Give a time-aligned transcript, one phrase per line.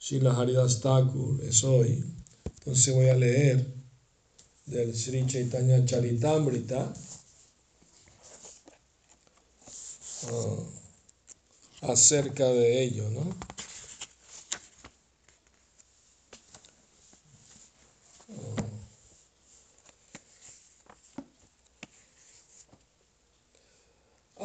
[0.00, 2.02] Shila Haridas Thakur es hoy.
[2.44, 3.66] Entonces voy a leer
[4.64, 6.94] del Sri Chaitanya Charitamrita
[10.30, 10.64] uh,
[11.82, 13.36] acerca de ello, ¿no?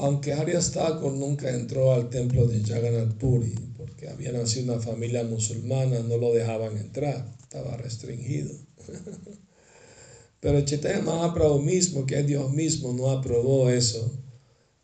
[0.05, 5.23] Aunque Arias Thakur nunca entró al templo de Jagannath Puri, porque había nacido una familia
[5.23, 8.51] musulmana, no lo dejaban entrar, estaba restringido.
[10.39, 14.21] Pero Chaitanya Mahaprabhu mismo, que es Dios mismo, no aprobó eso.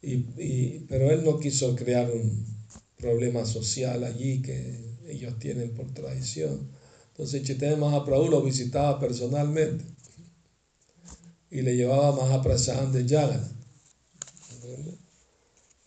[0.01, 2.43] Y, pero él no quiso crear un
[2.97, 6.71] problema social allí que ellos tienen por tradición.
[7.09, 9.85] Entonces Chaitanya Mahaprabhu lo visitaba personalmente
[11.51, 13.61] y le llevaba Mahaprasad de Jagannath.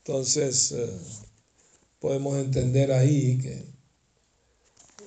[0.06, 0.98] Entonces, eh,
[1.98, 3.64] podemos entender ahí que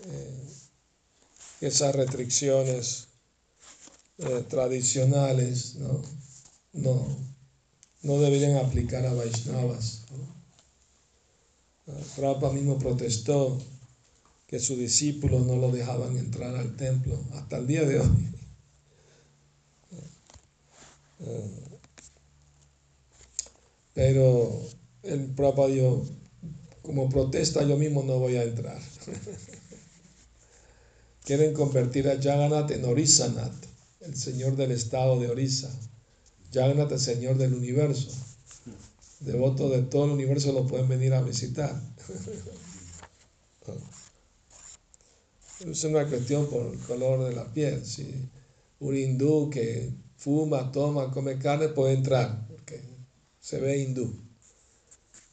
[0.05, 0.48] eh,
[1.62, 3.08] esas restricciones
[4.18, 6.02] eh, tradicionales ¿no?
[8.02, 10.05] No, deberían aplicar a Vaishnavas.
[12.16, 13.62] Prabhupada mismo protestó
[14.48, 18.34] que sus discípulos no lo dejaban entrar al templo hasta el día de hoy.
[23.93, 24.77] Pero
[25.08, 26.05] el Prabhupada dijo,
[26.82, 28.80] como protesta yo mismo no voy a entrar.
[31.24, 33.66] Quieren convertir a Jagannath en Orisanath,
[34.02, 35.70] el señor del estado de Orisa.
[36.54, 38.10] Jagannath, el señor del universo.
[39.20, 41.82] Devotos de todo el universo lo pueden venir a visitar.
[45.70, 47.86] es una cuestión por el color de la piel.
[47.86, 48.30] Si
[48.80, 52.80] un hindú que fuma, toma, come carne puede entrar, porque
[53.40, 54.27] se ve hindú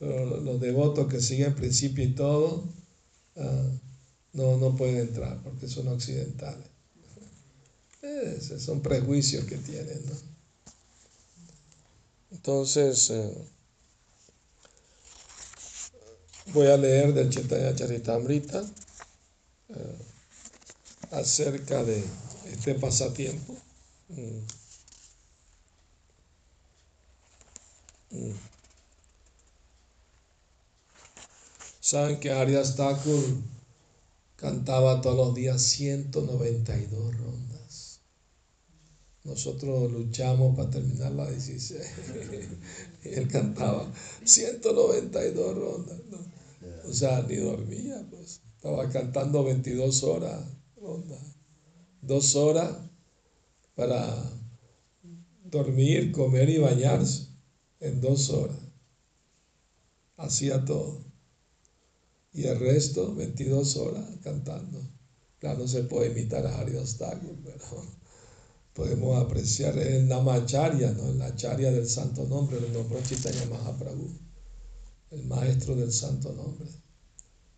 [0.05, 2.65] los devotos que siguen principio y todo,
[3.37, 3.71] ah,
[4.33, 6.67] no, no pueden entrar porque son occidentales.
[8.03, 10.03] Esos son prejuicios que tienen.
[12.31, 13.35] Entonces, eh,
[16.53, 18.63] voy a leer del Chaitanya Charitamrita
[19.71, 19.99] eh,
[21.13, 22.05] acerca de
[22.53, 23.57] este pasatiempo.
[24.09, 24.41] Mm.
[28.11, 28.54] Mm.
[31.85, 33.23] Saben que Arias Thakur
[34.37, 38.01] cantaba todos los días 192 rondas.
[39.23, 41.83] Nosotros luchamos para terminar la 16.
[43.05, 43.93] y él cantaba
[44.25, 45.99] 192 rondas.
[46.89, 48.41] O sea, ni dormía, pues.
[48.57, 50.43] Estaba cantando 22 horas,
[50.81, 51.21] rondas.
[52.01, 52.79] Dos horas
[53.75, 54.33] para
[55.45, 57.27] dormir, comer y bañarse
[57.81, 58.57] en dos horas.
[60.17, 61.05] Hacía todo
[62.35, 64.83] y el resto 22 horas cantando.
[65.39, 67.59] Claro, no se puede imitar a Haridas Thakur, pero
[68.75, 71.13] podemos apreciar el Namacharya, ¿no?
[71.15, 74.11] la charia del santo nombre, el nombre Chaitanya Mahaprabhu,
[75.13, 76.69] el maestro del santo nombre.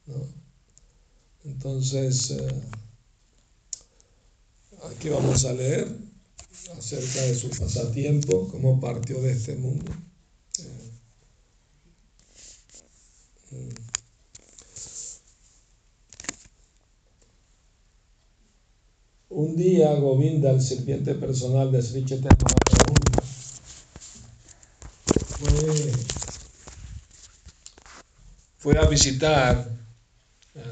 [0.06, 0.46] ¿no?
[1.44, 2.62] Entonces, eh,
[4.90, 5.88] aquí vamos a leer
[6.76, 9.90] acerca de su pasatiempo, cómo partió de este mundo.
[10.58, 10.90] Eh,
[13.52, 13.85] mm.
[19.36, 22.38] Un día Govinda, el sirviente personal de Sri Chaitanya
[25.28, 25.92] fue,
[28.56, 29.68] fue a visitar
[30.54, 30.62] eh,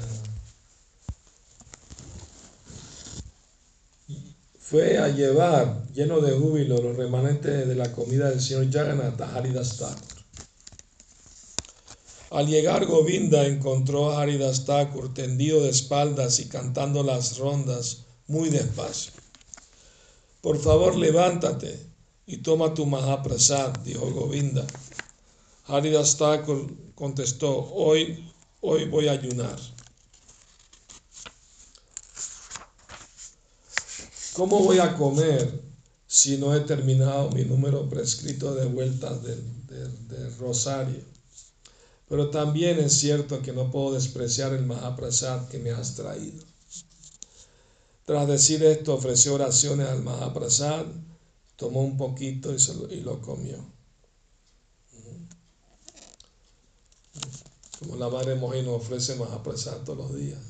[4.58, 9.36] fue a llevar lleno de júbilo los remanentes de la comida del señor Jagannath a
[9.36, 10.24] Haridas Thakur.
[12.30, 18.50] Al llegar Govinda encontró a Haridas Thakur tendido de espaldas y cantando las rondas muy
[18.50, 19.12] despacio.
[20.40, 21.78] Por favor, levántate
[22.26, 24.66] y toma tu Mahaprasad, dijo Govinda.
[25.66, 28.30] Haridas Thakur contestó, hoy,
[28.60, 29.58] hoy voy a ayunar.
[34.34, 35.62] ¿Cómo voy a comer
[36.06, 39.42] si no he terminado mi número prescrito de vueltas del,
[40.38, 41.00] rosario?
[42.08, 46.42] Pero también es cierto que no puedo despreciar el Mahaprasad que me has traído.
[48.04, 50.84] Tras decir esto, ofreció oraciones al Mahaprasad,
[51.56, 52.54] tomó un poquito
[52.90, 53.64] y, lo, comió.
[57.78, 60.40] Como la madre Mojino ofrece Mahaprasad todos los días.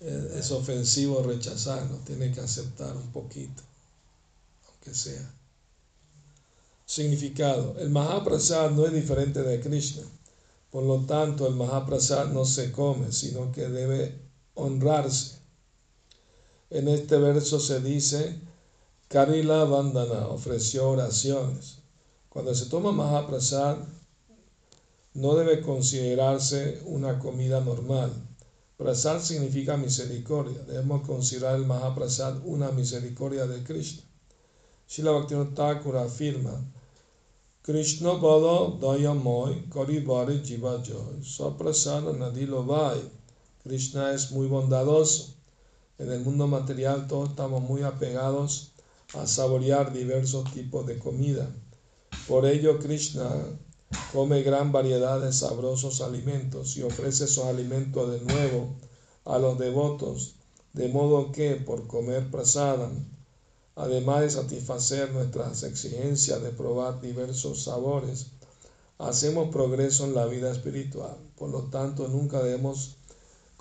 [0.00, 3.62] Es, ofensivo rechazarlo, tiene que aceptar un poquito,
[4.68, 5.34] aunque sea.
[6.86, 7.76] Significado.
[7.78, 10.02] El Mahaprasad no es diferente de Krishna.
[10.70, 14.20] Por lo tanto, el Mahaprasad no se come, sino que debe
[14.54, 15.43] honrarse.
[16.74, 18.36] En este verso se dice,
[19.06, 21.78] Karila Vandana ofreció oraciones.
[22.28, 23.76] Cuando se toma Mahaprasad,
[25.12, 28.10] no debe considerarse una comida normal.
[28.76, 30.64] Prasad significa misericordia.
[30.66, 34.02] Debemos considerar el Mahaprasad una misericordia de Krishna.
[34.88, 36.60] Srila Bhaktivinoda Thakur afirma,
[37.62, 41.22] Krishna Pada Dayamoy Karibare Jiva Joy
[42.18, 42.66] Nadilo.
[43.62, 45.34] Krishna es muy bondadoso.
[45.96, 48.72] En el mundo material todos estamos muy apegados
[49.14, 51.48] a saborear diversos tipos de comida.
[52.26, 53.30] Por ello Krishna
[54.12, 58.74] come gran variedad de sabrosos alimentos y ofrece esos alimentos de nuevo
[59.24, 60.34] a los devotos,
[60.72, 63.06] de modo que por comer prasadam,
[63.76, 68.26] además de satisfacer nuestras exigencias de probar diversos sabores,
[68.98, 71.16] hacemos progreso en la vida espiritual.
[71.36, 72.96] Por lo tanto, nunca debemos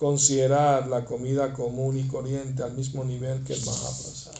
[0.04, 4.34] considerar la comida común y corriente al mismo nivel que el Mahaprasad.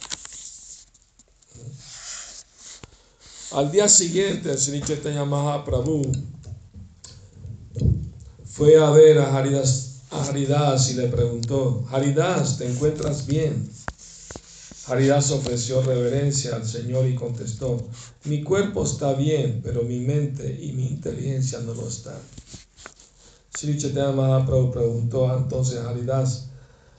[3.52, 6.02] Al día siguiente, Sri Chaitanya Mahaprabhu
[8.44, 13.66] fue a ver Haridas, a Haridas y le preguntó, Haridas, ¿te encuentras bien?
[14.88, 17.82] Haridas ofreció reverencia al Señor y contestó,
[18.24, 22.20] mi cuerpo está bien, pero mi mente y mi inteligencia no lo están.
[23.56, 26.48] Sri Chaitanya Mahaprabhu preguntó entonces a Haridas,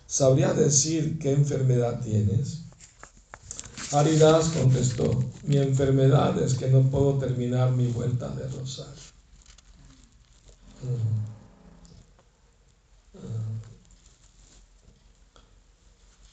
[0.07, 2.61] ¿sabrías decir qué enfermedad tienes?
[3.91, 8.93] Haridas contestó, mi enfermedad es que no puedo terminar mi vuelta de rosario.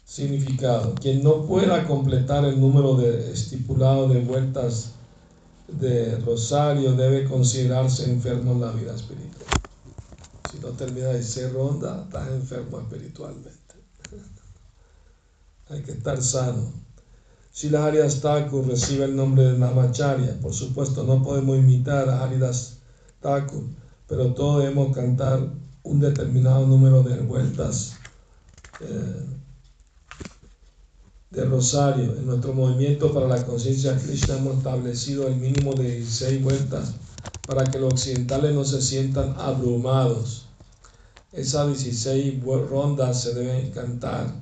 [0.04, 4.92] Significado, quien no pueda completar el número de estipulado de vueltas
[5.68, 9.31] de rosario debe considerarse enfermo en la vida espiritual.
[10.52, 13.74] Si no termina de ser ronda, estás enfermo espiritualmente.
[15.70, 16.70] Hay que estar sano.
[17.50, 22.22] Si la Haridas Thakur recibe el nombre de Namacharya, por supuesto no podemos imitar a
[22.22, 22.80] Haridas
[23.20, 23.64] Thakur,
[24.06, 25.40] pero todos debemos cantar
[25.84, 27.94] un determinado número de vueltas
[28.80, 29.26] eh,
[31.30, 32.14] de rosario.
[32.14, 36.92] En nuestro movimiento para la conciencia Krishna hemos establecido el mínimo de 16 vueltas
[37.46, 40.41] para que los occidentales no se sientan abrumados.
[41.32, 44.34] Esas 16 rondas se deben cantar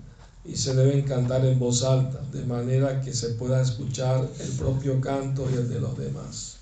[0.44, 5.00] y se deben cantar en voz alta, de manera que se pueda escuchar el propio
[5.00, 6.56] canto y el de los demás.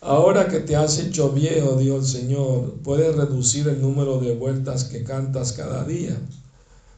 [0.00, 4.84] Ahora que te has hecho viejo, dijo el Señor, puedes reducir el número de vueltas
[4.84, 6.16] que cantas cada día.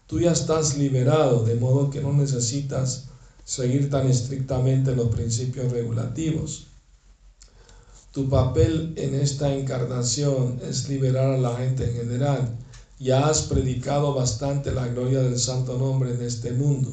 [0.07, 3.07] Tú ya estás liberado, de modo que no necesitas
[3.45, 6.66] seguir tan estrictamente los principios regulativos.
[8.17, 12.57] Tu papel en esta encarnación es liberar a la gente en general
[12.99, 16.91] ya has predicado bastante la gloria del santo nombre en este mundo.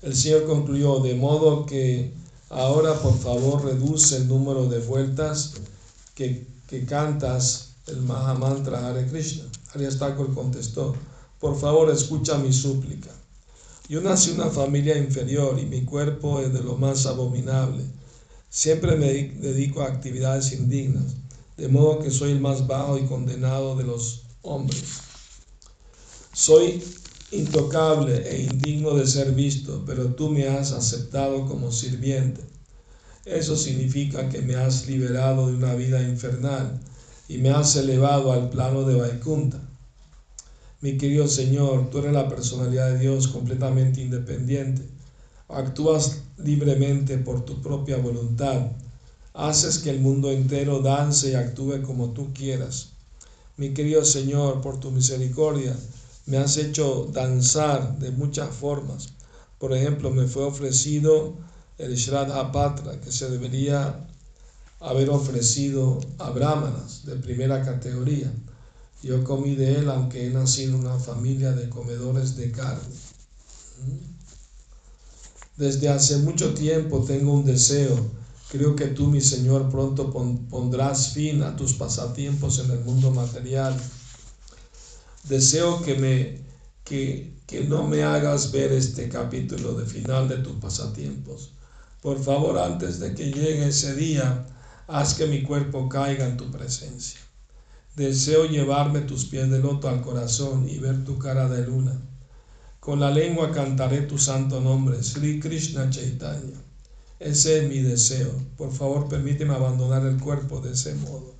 [0.00, 2.12] El Señor concluyó, de modo que
[2.50, 5.54] ahora por favor reduce el número de vueltas
[6.14, 6.46] que,
[6.86, 9.42] cantas el Mahamantra Hare Krishna.
[9.98, 10.94] Thakur contestó,
[11.40, 13.10] por favor escucha mi súplica.
[13.88, 17.82] Yo nací en una familia inferior y mi cuerpo es de lo más abominable.
[18.50, 21.16] Siempre me dedico a actividades indignas,
[21.56, 24.84] de modo que soy el más bajo y condenado de los hombres.
[26.32, 26.82] Soy
[27.30, 32.40] intocable e indigno de ser visto, pero tú me has aceptado como sirviente.
[33.26, 36.80] Eso significa que me has liberado de una vida infernal
[37.28, 39.60] y me has elevado al plano de Vaikunta.
[40.80, 44.82] Mi querido Señor, tú eres la personalidad de Dios completamente independiente.
[45.48, 48.72] Actúas libremente por tu propia voluntad.
[49.34, 52.90] Haces que el mundo entero dance y actúe como tú quieras.
[53.56, 55.76] Mi querido Señor, por tu misericordia,
[56.26, 59.08] me has hecho danzar de muchas formas.
[59.58, 61.34] Por ejemplo, me fue ofrecido
[61.78, 64.06] el Shraddha Patra, que se debería
[64.80, 68.32] haber ofrecido a brahmanas de primera categoría.
[69.02, 72.94] Yo comí de él, aunque he nacido en una familia de comedores de carne.
[75.58, 78.18] Desde hace mucho tiempo tengo un deseo
[78.50, 83.78] Creo que tú, mi Señor, pronto pondrás fin a tus pasatiempos en el mundo material.
[85.24, 86.40] Deseo que, me,
[86.82, 91.50] que, que no me hagas ver este capítulo de final de tus pasatiempos.
[92.00, 94.46] Por favor, antes de que llegue ese día,
[94.86, 97.20] haz que mi cuerpo caiga en tu presencia.
[97.96, 102.00] Deseo llevarme tus pies de loto al corazón y ver tu cara de luna.
[102.88, 106.56] Con la lengua cantaré tu santo nombre, Sri Krishna Chaitanya.
[107.20, 108.32] Ese es mi deseo.
[108.56, 111.34] Por favor, permíteme abandonar el cuerpo de ese modo.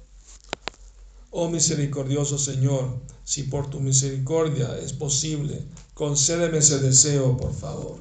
[1.31, 5.65] Oh misericordioso Señor, si por tu misericordia es posible,
[5.95, 7.99] concédeme ese deseo, por favor.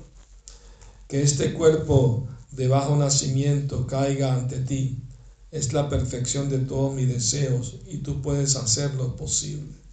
[1.08, 5.02] Que este cuerpo de bajo nacimiento caiga ante ti.
[5.52, 9.87] Es la perfección de todos mis deseos y tú puedes hacerlo posible.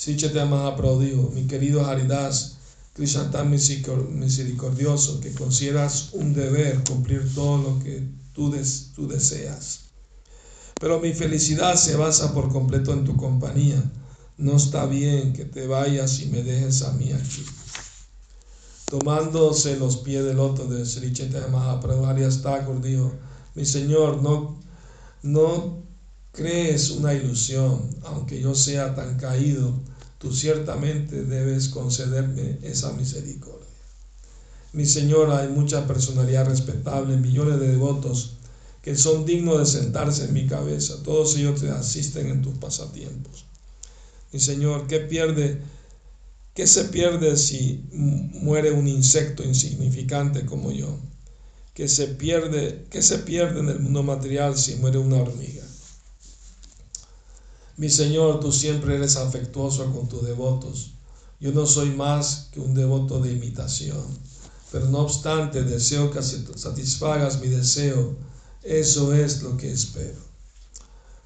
[0.00, 2.56] Sichete Mahaprabhu mi querido Haridas,
[2.94, 8.50] Krishna tan misericordioso que consideras un deber cumplir todo lo que tú,
[8.94, 9.80] tú deseas.
[10.80, 13.92] Pero mi felicidad se basa por completo en tu compañía.
[14.38, 17.44] No está bien que te vayas y me dejes a mí aquí.
[18.86, 21.78] Tomándose los pies del loto de Sri Chaitanya
[22.08, 22.80] Arias Thakur
[23.54, 24.58] mi Señor, no,
[25.22, 25.82] no
[26.32, 29.89] crees una ilusión, aunque yo sea tan caído,
[30.20, 33.66] tú ciertamente debes concederme esa misericordia.
[34.74, 38.34] Mi Señor, hay mucha personalidad respetable, millones de devotos
[38.82, 41.02] que son dignos de sentarse en mi cabeza.
[41.02, 43.46] Todos ellos te asisten en tus pasatiempos.
[44.30, 45.62] Mi Señor, ¿qué pierde?
[46.52, 50.98] ¿Qué se pierde si muere un insecto insignificante como yo?
[51.72, 55.69] ¿Qué se pierde, qué se pierde en el mundo material si muere una hormiga?
[57.80, 60.90] Mi Señor, tú siempre eres afectuoso con tus devotos.
[61.40, 64.04] Yo no soy más que un devoto de imitación,
[64.70, 68.16] pero no obstante deseo que satisfagas mi deseo
[68.62, 70.18] eso es lo que espero.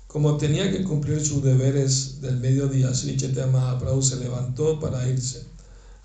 [0.06, 3.16] Como tenía que cumplir sus deberes del mediodía, Sri
[3.50, 5.44] Mahaprabhu se levantó para irse,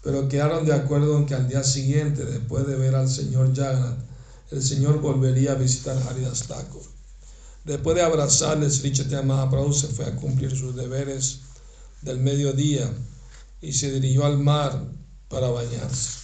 [0.01, 3.99] pero quedaron de acuerdo en que al día siguiente, después de ver al señor Jagannath,
[4.49, 6.98] el señor volvería a visitar Haridas Thakur.
[7.65, 11.41] Después de abrazarle, Sri Chaitanya Mahaprabhu se fue a cumplir sus deberes
[12.01, 12.89] del mediodía
[13.61, 14.87] y se dirigió al mar
[15.27, 16.19] para bañarse.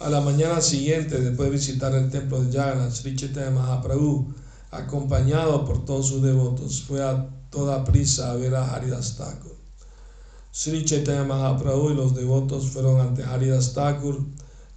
[0.00, 4.34] A la mañana siguiente, después de visitar el templo de Jagannath, Sri Chaitanya Mahaprabhu,
[4.70, 9.54] acompañado por todos sus devotos, fue a toda prisa a ver a Haridas Thakur.
[10.52, 14.24] Sri Chaitanya Mahaprabhu y los devotos fueron ante Haridas Thakur,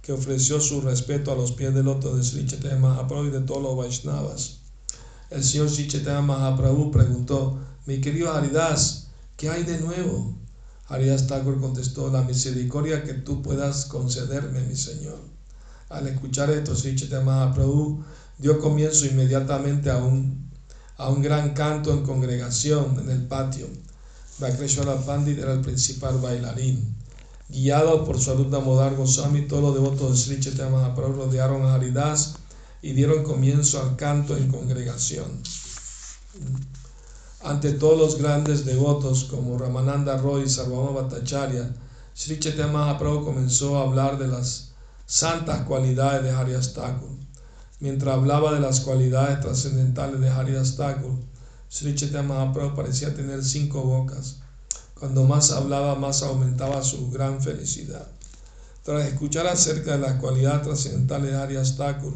[0.04, 3.40] que ofreció su respeto a los pies del loto de Sri Chaitanya Mahaprabhu y de
[3.40, 4.58] todos los Vaishnavas.
[5.30, 9.06] El señor Sri Chaitanya Mahaprabhu preguntó, mi querido Haridas,
[9.38, 10.34] ¿qué hay de nuevo?
[10.88, 15.18] Arias Thakur contestó, la misericordia que tú puedas concederme, mi Señor.
[15.88, 18.04] Al escuchar esto, Sri Chaitanya Mahaprabhu
[18.36, 20.50] dio comienzo inmediatamente a un,
[20.98, 23.68] a un gran canto en congregación en el patio.
[24.38, 26.94] Vakreshwara Pandit era el principal bailarín.
[27.48, 31.74] Guiado por su alumna Modar Goswami, todos los devotos de Sri Chaitanya Mahaprabhu rodearon a
[31.74, 32.36] Haridas
[32.82, 35.42] y dieron comienzo al canto en congregación
[37.44, 41.74] ante todos los grandes devotos como Ramananda Roy y Sarvama Bhattacharya,
[42.14, 44.70] Sri Chaitanya comenzó a hablar de las
[45.04, 47.10] santas cualidades de Haridas Thakur.
[47.80, 51.12] Mientras hablaba de las cualidades trascendentales de Haridas Thakur,
[51.68, 54.38] Sri Chaitanya Mahaprabhu parecía tener cinco bocas.
[55.04, 58.06] Cuando más hablaba, más aumentaba su gran felicidad.
[58.82, 62.14] Tras escuchar acerca de las cualidades trascendentales de Haridas Thakur,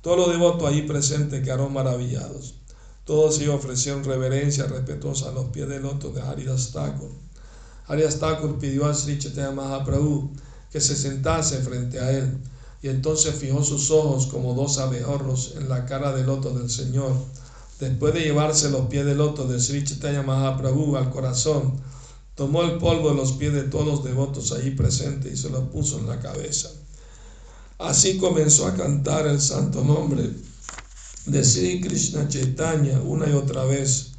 [0.00, 2.56] todos los devotos allí presentes quedaron maravillados.
[3.04, 7.12] Todos ellos ofrecieron reverencia respetuosa a los pies del loto de Haridas Thakur.
[7.86, 10.32] Haridas Thakur pidió a Sri Chaitanya Mahaprabhu
[10.72, 12.36] que se sentase frente a él
[12.82, 17.12] y entonces fijó sus ojos como dos abejorros en la cara del loto del Señor.
[17.78, 21.93] Después de llevarse los pies del loto de Sri Chaitanya Mahaprabhu al corazón,
[22.34, 25.70] tomó el polvo de los pies de todos los devotos allí presentes y se lo
[25.70, 26.70] puso en la cabeza.
[27.78, 30.30] Así comenzó a cantar el santo nombre
[31.26, 34.12] de Sri Krishna Chaitanya una y otra vez.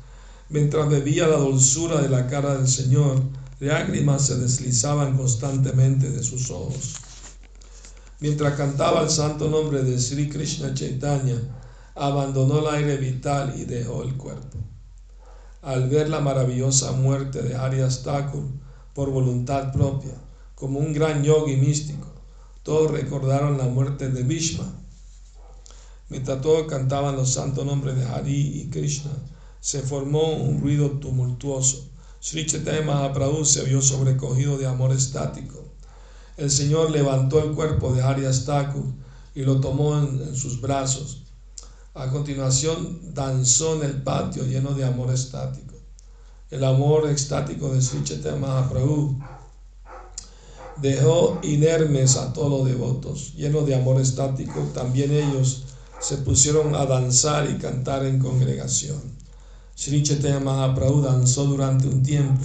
[0.50, 3.22] Mientras bebía la dulzura de la cara del Señor,
[3.60, 6.95] lágrimas se deslizaban constantemente de sus ojos.
[8.19, 11.36] Mientras cantaba el santo nombre de Sri Krishna Chaitanya,
[11.95, 14.57] abandonó el aire vital y dejó el cuerpo.
[15.65, 18.45] Al ver la maravillosa muerte de Arias Thakur
[18.93, 20.13] por voluntad propia,
[20.55, 22.07] como un gran yogi místico,
[22.63, 24.72] todos recordaron la muerte de Bhishma
[26.07, 29.12] Mientras todos cantaban los santos nombres de Hari y Krishna,
[29.60, 31.89] se formó un ruido tumultuoso.
[32.19, 35.63] Sri Chaitanya Mahaprabhu se vio sobrecogido de amor estático.
[36.38, 38.86] El Señor levantó el cuerpo de Hari Thakur
[39.34, 41.24] y lo tomó en, sus brazos.
[41.97, 45.75] A continuación danzó en el patio lleno de amor estático.
[46.51, 49.17] El amor estático de Sri Chaitanya Mahaprabhu
[50.81, 54.59] dejó inermes a todos los devotos, llenos de amor estático.
[54.73, 55.63] También ellos
[56.01, 59.01] se pusieron a danzar y cantar en congregación.
[59.73, 62.43] Sri Chaitanya Mahaprabhu danzó durante un tiempo.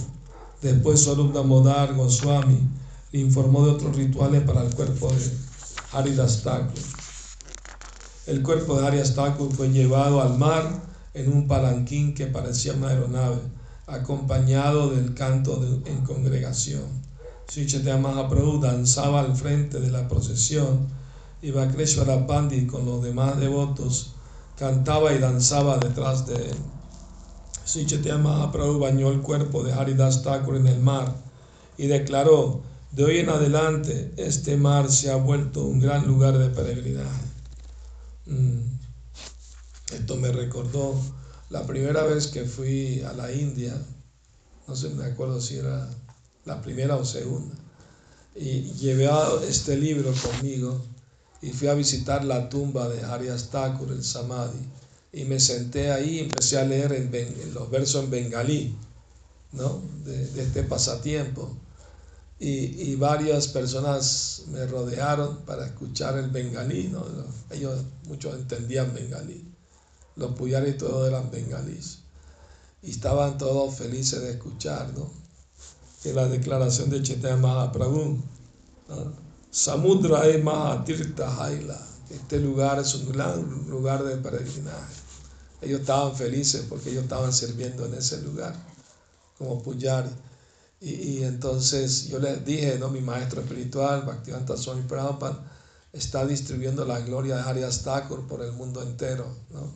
[0.61, 2.69] Después Swarup Modar Goswami
[3.11, 5.29] le informó de otros rituales para el cuerpo de
[5.91, 7.00] Haridas Thakur.
[8.27, 10.63] El cuerpo de Haridas Thakur fue llevado al mar
[11.15, 13.39] en un palanquín que parecía una aeronave,
[13.87, 16.83] acompañado del canto en congregación.
[17.47, 20.87] Sri Mahaprabhu danzaba al frente de la procesión
[21.41, 24.13] y Vakreshwara Pandit con los demás devotos
[24.55, 26.57] cantaba y danzaba detrás de él.
[27.65, 27.87] Sri
[28.19, 31.15] Mahaprabhu bañó el cuerpo de Haridas Thakur en el mar
[31.75, 32.61] y declaró,
[32.91, 37.30] de hoy en adelante este mar se ha vuelto un gran lugar de peregrinaje.
[38.31, 39.95] Mm.
[39.95, 40.95] Esto me recordó
[41.49, 43.73] la primera vez que fui a la India,
[44.67, 45.89] no sé, me acuerdo si era
[46.45, 47.53] la primera o segunda,
[48.33, 49.09] y llevé
[49.47, 50.81] este libro conmigo
[51.41, 54.65] y fui a visitar la tumba de Arias Thakur, el Samadhi,
[55.11, 58.77] y me senté ahí y empecé a leer en, los versos en bengalí,
[59.51, 59.81] ¿no?
[60.05, 61.57] de, este pasatiempo.
[62.43, 67.05] Y, y, varias personas me rodearon para escuchar el bengalí, ¿no?
[67.51, 69.47] ellos muchos entendían bengalí,
[70.15, 71.99] los puyaris todos eran bengalíes,
[72.81, 75.07] y estaban todos felices de escuchar, ¿no?
[76.01, 78.17] que la declaración de Chaitanya Mahaprabhu,
[79.51, 81.77] Samudra e Mahatirtha Haila.
[82.09, 84.95] Este lugar es un gran lugar de peregrinaje.
[85.61, 88.55] Ellos estaban felices porque ellos estaban sirviendo en ese lugar
[89.37, 90.09] como puyari.
[90.81, 92.89] Y, entonces yo les dije, ¿no?
[92.89, 95.51] mi maestro espiritual, Bhaktivedanta Swami Prabhupada,
[95.93, 99.71] está distribuyendo la gloria de Harias Thakur por el mundo entero, ¿no?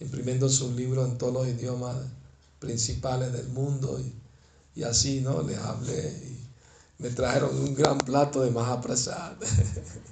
[0.00, 1.96] imprimiendo su libro en todos los idiomas
[2.58, 4.00] principales del mundo.
[4.00, 5.42] Y, y así ¿no?
[5.42, 6.32] les hablé
[7.02, 9.34] me trajeron un gran plato de Mahaprasad,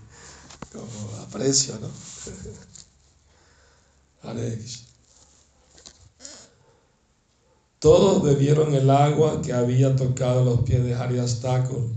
[0.72, 1.88] como aprecio, ¿no?
[7.80, 11.88] Todos bebieron el agua que había tocado los pies de Harias Thakur.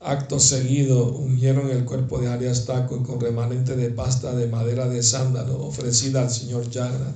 [0.00, 5.02] Acto seguido ungieron el cuerpo de Harias Thakur con remanente de pasta de madera de
[5.02, 7.14] sándalo ofrecida al señor Jagannath.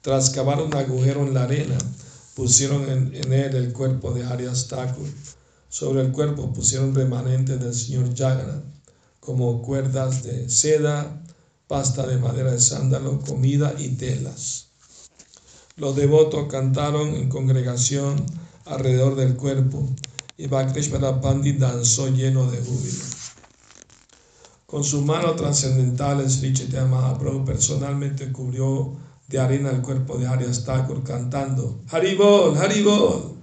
[0.00, 1.76] Tras cavar un agujero en la arena,
[2.34, 5.08] pusieron en, en él el cuerpo de Harias Thakur
[5.68, 8.64] sobre el cuerpo pusieron remanentes del señor Jagannath,
[9.20, 11.22] como cuerdas de seda,
[11.66, 14.67] pasta de madera de sándalo, comida y telas.
[15.78, 18.16] Los devotos cantaron en congregación
[18.66, 19.88] alrededor del cuerpo
[20.36, 23.04] y Bhaktivinoda Pandit danzó lleno de júbilo.
[24.66, 28.96] Con sus manos trascendentales, Sri Chaitanya Mahaprabhu personalmente cubrió
[29.28, 33.36] de arena el cuerpo de Arias Thakur cantando Haribol, Haribol.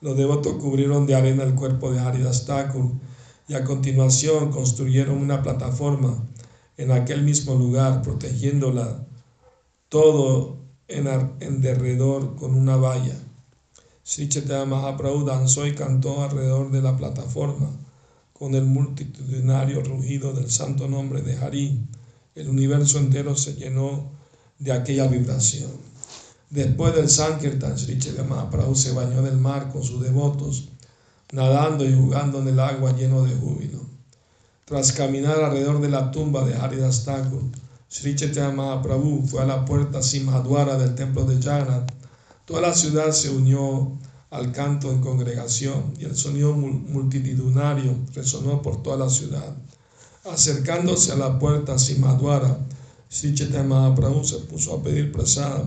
[0.00, 2.90] Los devotos cubrieron de arena el cuerpo de Haridas Thakur
[3.48, 6.26] y a continuación construyeron una plataforma
[6.78, 9.06] en aquel mismo lugar, protegiéndola
[9.90, 10.58] todo
[10.88, 13.14] en, derredor con una valla.
[14.02, 14.96] Sri Chaitanya
[15.26, 17.70] danzó y cantó alrededor de la plataforma
[18.32, 21.86] con el multitudinario rugido del santo nombre de Hari.
[22.34, 24.10] El universo entero se llenó
[24.58, 25.70] de aquella vibración.
[26.48, 30.68] Después del Sankirtan, Sri Chaitanya se bañó en el mar con sus devotos,
[31.32, 33.80] nadando y jugando en el agua lleno de júbilo.
[34.64, 37.42] Tras caminar alrededor de la tumba de Haridas Thakur,
[37.90, 41.90] Sri Chaitanya Mahaprabhu fue a la puerta Simhadwara del templo de Jagannath.
[42.44, 43.98] Toda la ciudad se unió
[44.28, 49.56] al canto en congregación y el sonido multitudinario resonó por toda la ciudad.
[50.30, 52.58] Acercándose a la puerta Simhadwara,
[53.08, 55.64] Sri Chaitanya Mahaprabhu se puso a pedir prasad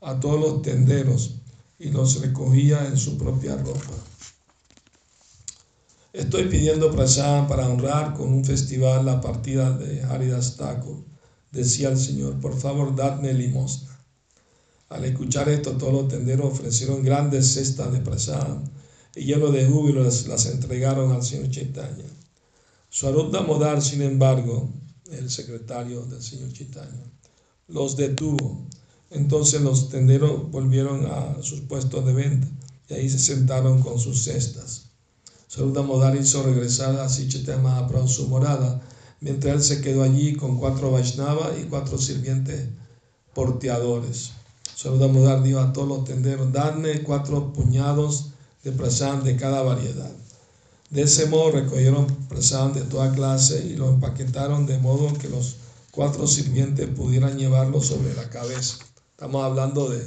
[0.00, 1.34] a todos los tenderos
[1.78, 3.92] y los recogía en su propia ropa.
[6.14, 11.11] Estoy pidiendo prasad para honrar con un festival la partida de Haridas Thakur.
[11.52, 13.96] Decía el Señor, por favor, dadme limosna.
[14.88, 18.58] Al escuchar esto, todos los tenderos ofrecieron grandes cestas de prasad
[19.14, 22.04] y lleno de júbilo las, entregaron al Señor Chaitanya.
[22.90, 24.68] Swarup Damodar, sin embargo,
[25.10, 27.04] el secretario del Señor Chaitanya,
[27.68, 28.66] los detuvo
[29.12, 32.46] entonces los tenderos volvieron a sus puestos de venta
[32.88, 34.86] y ahí se sentaron con sus cestas.
[35.48, 38.80] Saluda Modar hizo regresar a Sichetama a su morada,
[39.22, 42.68] mientras él se quedó allí con cuatro Vaishnava y cuatro sirvientes
[43.32, 44.32] porteadores.
[44.74, 48.30] Saluda Modar dijo a todos los tenderos, dadme cuatro puñados
[48.64, 50.10] de prasad de cada variedad.
[50.90, 55.56] De ese modo recogieron prasad de toda clase y lo empaquetaron de modo que los
[55.92, 58.78] cuatro sirvientes pudieran llevarlo sobre la cabeza.
[59.12, 60.02] Estamos hablando de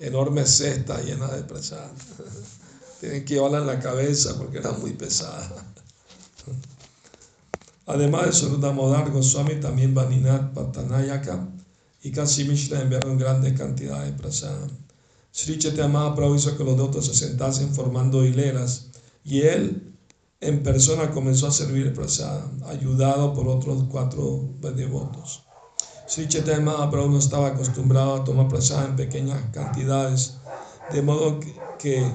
[0.00, 1.88] enormes cestas llenas de presa.
[3.00, 5.64] Tienen que llevarla en la cabeza porque era muy pesada.
[7.86, 11.48] Además de Surudamodar Goswami, también Vaninat Patanayaka
[12.02, 14.68] y Kasi Mishra enviaron grandes cantidades de prasad.
[15.32, 18.86] Sri Chaitanya hizo que los devotos se sentasen formando hileras
[19.24, 19.92] y él
[20.40, 25.42] en persona comenzó a servir prasad, ayudado por otros cuatro devotos.
[26.06, 30.36] Sri Chaitanya Mahaprabhu no estaba acostumbrado a tomar prasad en pequeñas cantidades,
[30.92, 31.40] de modo
[31.78, 32.06] que,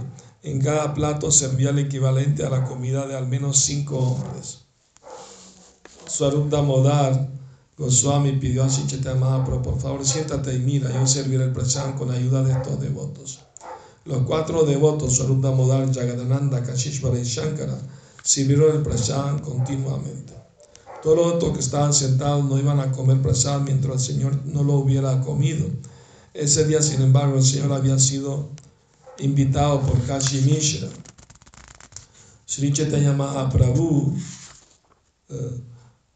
[0.42, 4.69] en cada plato servía el equivalente a la comida de al menos cinco hombres.
[6.10, 7.30] Swarup Damodar
[7.78, 11.96] Goswami pidió a Sri Chaitanya Mahaprabhu, por favor siéntate y mira, yo serviré el prasad
[11.96, 13.40] con ayuda de estos devotos.
[14.04, 17.78] Los cuatro devotos, Swarup Damodar, Jagadananda, Kashishvara y Shankara,
[18.22, 20.34] sirvieron el prasad continuamente.
[21.02, 24.64] Todos los otros que estaban sentados no iban a comer prasad mientras el Señor no
[24.64, 25.66] lo hubiera comido.
[26.34, 28.50] Ese día, sin embargo, el Señor había sido
[29.20, 30.90] invitado por Kashi Mishra.
[32.46, 34.18] Sri Chaitanya Mahaprabhu,
[35.30, 35.62] eh,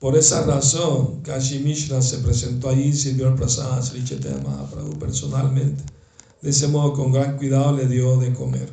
[0.03, 4.99] por esa razón, Kashi Mishra se presentó allí y sirvió el prasad Sri Chaitanya Mahaprabhu
[4.99, 5.81] personalmente.
[6.41, 8.69] De ese modo, con gran cuidado, le dio de comer.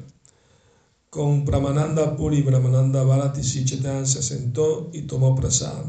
[1.08, 5.84] Con Brahmananda Puri Brahmananda Bharati Sri Chaitanya se sentó y tomó prasad.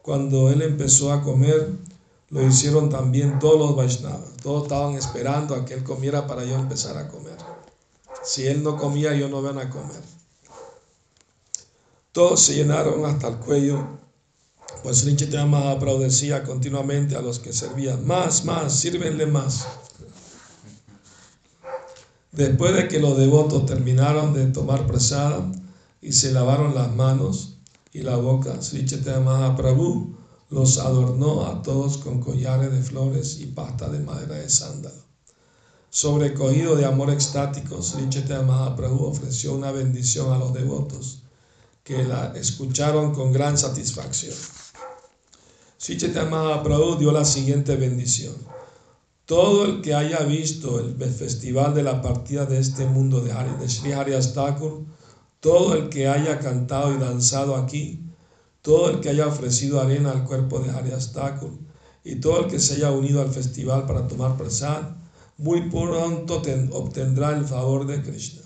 [0.00, 1.72] Cuando él empezó a comer,
[2.30, 4.32] lo hicieron también todos los Vaishnavas.
[4.42, 7.36] Todos estaban esperando a que él comiera para yo empezar a comer.
[8.22, 10.00] Si él no comía, yo no ven a comer.
[12.12, 14.00] Todos se llenaron hasta el cuello,
[14.82, 19.66] pues Sri Chaitanya decía continuamente a los que servían, más, más, sírvenle más.
[22.32, 25.50] Después de que los devotos terminaron de tomar presada
[26.00, 27.50] y se lavaron las manos,
[27.92, 28.60] y la boca.
[28.62, 29.56] Sri Chaitanya
[30.50, 35.04] los adornó a todos con collares de flores y pasta de madera de sándalo.
[35.90, 41.22] Sobrecogido de amor extático, Sri Chaitanya ofreció una bendición a los devotos
[41.82, 44.34] que la escucharon con gran satisfacción.
[46.30, 48.34] Mahaprabhu dio la siguiente bendición.
[49.24, 53.52] Todo el que haya visto el festival de la partida de este mundo de, Hari,
[53.58, 53.92] de Sri
[55.40, 58.04] todo el que haya cantado y danzado aquí,
[58.60, 61.58] todo el que haya ofrecido arena al cuerpo de Harias Thakur
[62.04, 64.82] y todo el que se haya unido al festival para tomar prasad,
[65.38, 68.42] muy pronto obtendrá el favor de Krishna.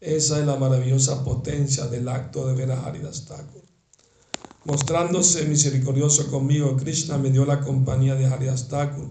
[0.00, 3.59] Esa es la maravillosa potencia del acto de ver a Haridas Thakur.
[4.64, 9.08] Mostrándose misericordioso conmigo, Krishna me dio la compañía de Haridas Thakur.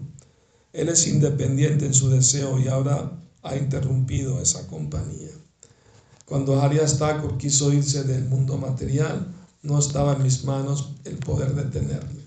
[0.72, 5.32] Él es independiente en su deseo y ahora ha interrumpido esa compañía.
[6.24, 11.52] Cuando Arias Thakur quiso irse del mundo material, no estaba en mis manos el poder
[11.56, 12.20] detenerle.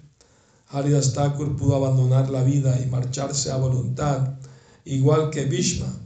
[1.14, 4.38] Thakur pudo abandonar la vida y marcharse a voluntad,
[4.84, 5.98] igual que Bhishma,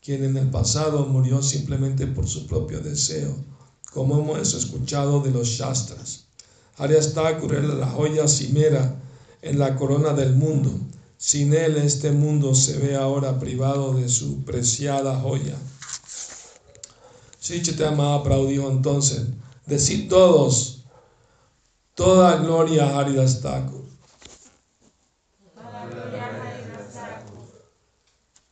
[0.00, 3.34] quien en el pasado murió simplemente por su propio deseo,
[3.92, 6.29] como hemos escuchado de los Shastras.
[6.80, 8.96] Arias Thakur la joya cimera
[9.42, 10.70] en la corona del mundo.
[11.18, 15.54] Sin él este mundo se ve ahora privado de su preciada joya.
[17.38, 19.26] Sri Chaitanya Mahaprabhu dijo entonces,
[19.66, 20.84] decid todos,
[21.94, 23.84] toda gloria a Haridas Thakur.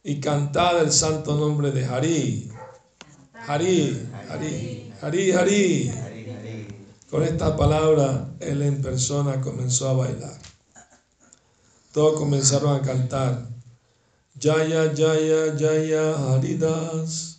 [0.03, 2.53] Y cantad el santo nombre de Hari.
[3.47, 6.08] Hari, Hari, Hari, Hari.
[7.11, 10.39] Con esta palabra, él en persona comenzó a bailar.
[11.93, 13.49] Todos comenzaron a cantar.
[14.39, 17.39] Jaya, Jaya, Jaya, Haridas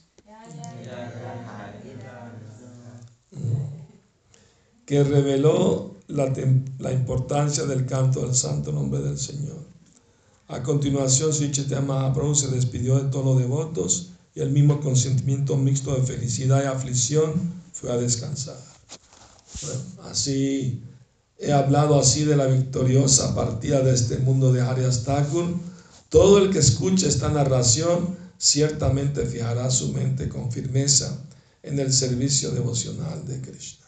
[4.89, 6.33] que reveló la,
[6.91, 9.59] importancia del canto del santo nombre del Señor.
[10.47, 15.57] A continuación, Sri Chaitanya Mahaprabhu se despidió de todos los devotos y el mismo consentimiento
[15.57, 18.68] mixto de felicidad y aflicción fue a descansar.
[20.03, 20.83] Así
[21.37, 25.55] he hablado así de la victoriosa partida de este mundo de Arias Thakur.
[26.09, 31.23] Todo el que escuche esta narración ciertamente fijará su mente con firmeza
[31.63, 33.85] en el servicio devocional de Krishna.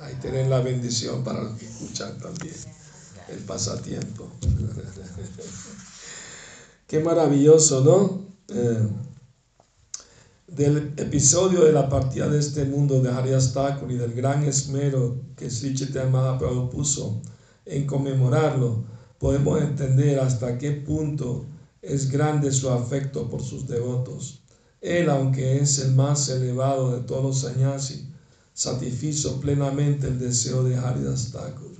[0.00, 2.54] Ahí tienen la bendición para los que escuchan también.
[3.28, 4.30] El pasatiempo.
[6.86, 8.28] Qué maravilloso, ¿no?
[8.54, 8.88] Eh,
[10.54, 15.16] del episodio de la partida de este mundo de Harias Thakur y del gran esmero
[15.36, 16.38] que Sri Chaitanya
[16.70, 17.20] puso
[17.64, 18.84] en conmemorarlo,
[19.18, 21.46] podemos entender hasta qué punto
[21.82, 24.42] es grande su afecto por sus devotos.
[24.80, 28.04] Él, aunque es el más elevado de todos los sannyasis,
[28.52, 31.72] satisfizo plenamente el deseo de Haridas Thakur.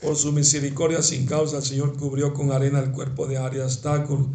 [0.00, 4.26] Por su misericordia sin causa, el Señor cubrió con arena el cuerpo de Haridas Thakur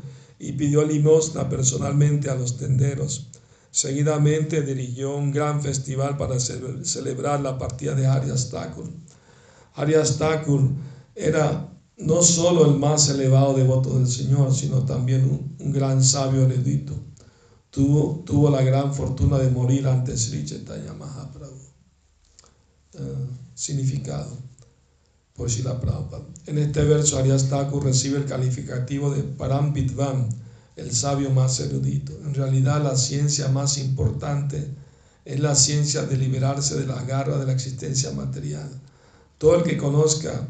[0.44, 3.30] y pidió limosna personalmente a los tenderos.
[3.72, 8.90] Seguidamente dirigió un gran festival para celebrar la partida de Haridas Thakur.
[9.76, 10.70] Haridas Thakur
[11.16, 16.94] era no solo el más elevado devoto del Señor, sino también un, gran sabio erudito
[17.74, 21.64] tuvo, la gran fortuna de morir antes Sri Chaitanya Mahaprabhu.
[22.94, 24.38] Eh, significado.
[25.36, 25.50] Por
[25.82, 26.24] Prabhupada.
[26.46, 30.30] En este verso Arias Thakur recibe el calificativo de Parambitvam,
[30.76, 32.14] el sabio más erudito.
[32.24, 34.70] En realidad la ciencia más importante
[35.26, 38.70] es la ciencia de liberarse de las garras de la existencia material.
[39.38, 40.48] Todo el que conozca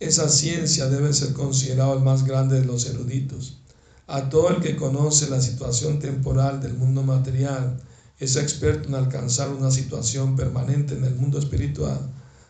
[0.00, 3.58] esa ciencia debe ser considerado el más grande de los eruditos.
[4.06, 7.80] A todo el que conoce la situación temporal del mundo material
[8.18, 12.00] es experto en alcanzar una situación permanente en el mundo espiritual,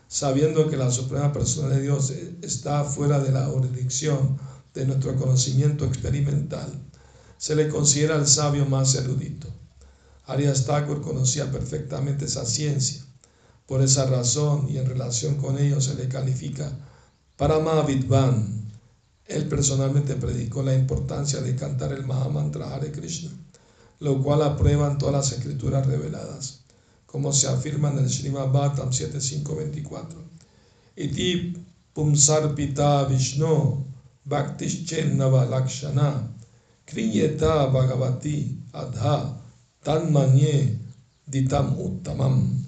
[0.09, 4.39] sabiendo que la Suprema Persona de Dios está fuera de la jurisdicción
[4.73, 6.67] de nuestro conocimiento experimental.
[7.37, 9.47] Se le considera el sabio más erudito.
[10.25, 13.05] Arias Thakur conocía perfectamente esa ciencia.
[13.67, 16.75] Por esa razón y en relación con ello se le califica
[17.37, 18.67] Paramavidvan.
[19.27, 23.29] Él personalmente predicó la importancia de cantar el Mahamantra Hare Krishna,
[23.99, 26.58] lo cual aprueban todas las escrituras reveladas,
[27.11, 30.23] como se afirma en el Srimad Bhattam 7524.
[30.95, 31.53] Iti
[31.93, 33.85] pumsarpita Vishnu
[34.25, 36.29] bhaktishchenava lakshana
[36.85, 39.41] kriyeta bhagavati adha
[39.83, 40.77] tanmanye
[41.25, 42.65] ditam uttamam.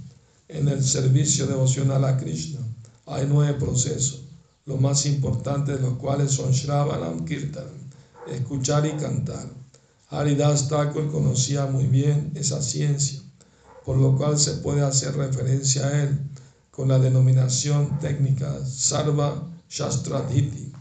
[0.48, 2.60] En el servicio devocional a Krishna
[3.06, 4.22] hay nueve procesos
[4.66, 7.68] los más importantes de los cuales son Shravanam Kirtan,
[8.28, 9.48] escuchar y cantar.
[10.10, 13.21] Haridas Thakur conocía muy bien esa ciencia,
[13.86, 16.20] por lo cual se puede hacer referencia a él
[16.70, 20.72] con la denominación técnica Sarva Shastradhiti,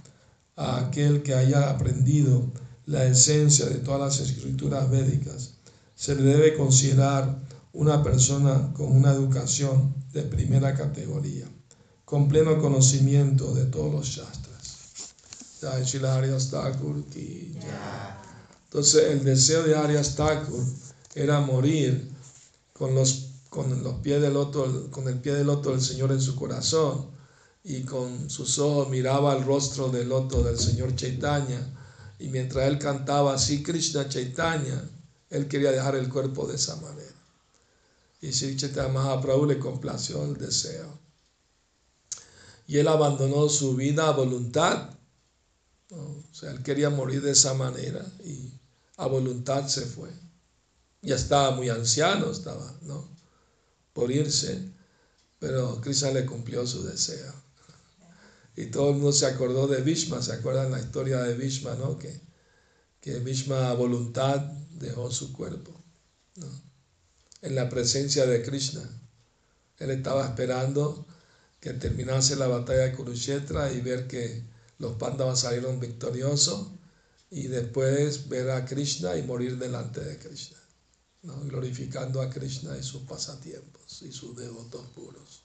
[0.57, 2.51] a aquel que haya aprendido
[2.87, 5.55] la esencia de todas las escrituras védicas.
[5.95, 7.41] Se le debe considerar
[7.73, 11.47] una persona con una educación de primera categoría
[12.11, 15.15] con pleno conocimiento de todos los shastras.
[18.65, 20.65] Entonces el deseo de Arias Thakur
[21.15, 22.10] era morir
[22.81, 26.21] con los, con los pies del loto, con el pie del loto del Señor en
[26.23, 27.11] su corazón
[27.63, 31.61] y con sus ojos miraba el rostro del loto del Señor Chaitanya
[32.19, 34.83] y mientras él cantaba así Krishna Chaitanya,
[35.29, 37.13] él quería dejar el cuerpo de esa manera.
[38.23, 40.99] Y Sri Chaitanya Mahaprabhu le complació el deseo
[42.67, 44.89] y él abandonó su vida a voluntad.
[45.91, 48.55] O sea, él quería morir de esa manera y
[48.97, 50.09] a voluntad se fue.
[51.03, 53.09] Ya estaba muy anciano, estaba, ¿no?
[53.93, 54.71] Por irse,
[55.39, 57.33] pero Krishna le cumplió su deseo.
[58.57, 61.99] Y todo el mundo se acordó de Vishma, ¿se acuerdan la historia de Vishma, no?
[61.99, 62.21] Que,
[63.01, 63.19] que
[63.77, 64.41] voluntad
[64.73, 65.73] dejó su cuerpo,
[66.37, 66.47] ¿no?
[67.43, 68.83] En la presencia de Krishna.
[69.79, 71.07] Él estaba esperando
[71.61, 74.45] que terminase la batalla de Kurukshetra y ver que
[74.79, 76.69] los Pandavas salieron victoriosos
[77.31, 80.59] y después ver a Krishna y morir delante de Krishna,
[81.23, 85.43] glorificando a Krishna y sus pasatiempos y sus devotos puros.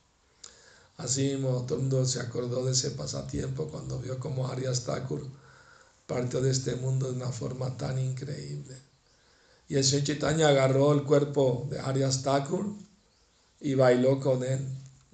[0.98, 5.28] Así mismo todo el mundo se acordó de ese pasatiempo cuando vio como Arias Thakur
[6.08, 8.78] partió de este mundo de una forma tan increíble.
[9.68, 12.74] Y el Señor Chaitanya agarró el cuerpo de Arias Thakur
[13.60, 14.66] y bailó con él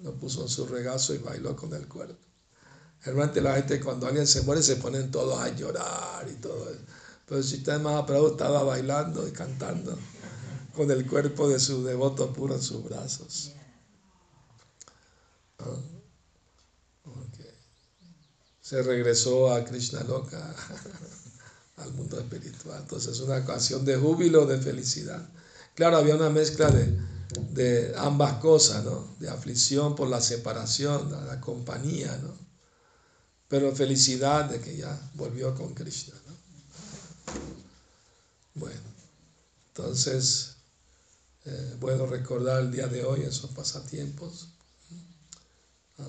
[0.04, 2.16] lo puso en su regazo y bailó con el cuerpo.
[3.04, 6.82] Realmente la gente cuando alguien se muere se ponen todos a llorar y todo eso.
[7.26, 9.98] Pero el sistema Mahaprabhu estaba bailando y cantando
[10.74, 13.52] con el cuerpo de su devoto puro en sus brazos.
[15.60, 15.78] Ah,
[18.72, 20.56] se regresó a Krishna Loka,
[21.76, 22.80] al mundo espiritual.
[22.82, 25.28] Entonces es una ocasión de júbilo, de felicidad.
[25.76, 26.98] Claro, había una mezcla de,
[27.52, 29.14] de ambas cosas, ¿no?
[29.20, 32.34] De aflicción por la separación, la compañía, ¿no?
[33.50, 36.34] Pero felicidad de que ya volvió con Krishna, ¿no?
[38.56, 38.80] Bueno,
[39.68, 40.51] entonces,
[41.46, 44.50] eh, bueno recordar el día de hoy esos pasatiempos.
[45.98, 46.04] ¿Ah?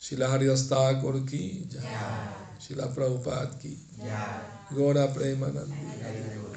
[0.00, 1.68] Shila Haridas Thakur ki,
[2.60, 3.76] Shila Prabhupada ki,
[4.70, 6.47] Gora Premanandi